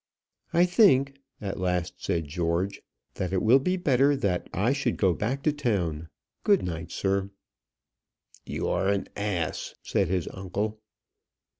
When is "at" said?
1.39-1.59